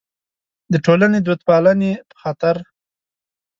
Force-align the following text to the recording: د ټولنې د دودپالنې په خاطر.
د 0.71 0.73
ټولنې 0.85 1.19
د 1.21 1.23
دودپالنې 1.27 1.91
په 2.09 2.15
خاطر. 2.21 2.55